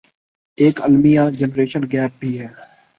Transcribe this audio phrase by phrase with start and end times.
[0.57, 2.47] ایک المیہ generation gap بھی ہے